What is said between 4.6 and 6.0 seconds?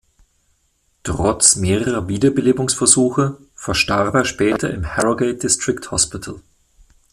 im "Harrogate District